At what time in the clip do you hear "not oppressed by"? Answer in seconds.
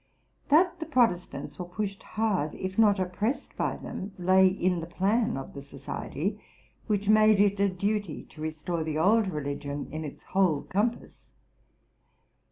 2.79-3.77